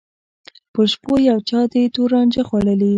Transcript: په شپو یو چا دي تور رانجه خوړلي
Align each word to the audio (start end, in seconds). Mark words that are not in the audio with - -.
په 0.73 0.81
شپو 0.91 1.13
یو 1.29 1.37
چا 1.49 1.59
دي 1.71 1.83
تور 1.93 2.07
رانجه 2.13 2.41
خوړلي 2.47 2.89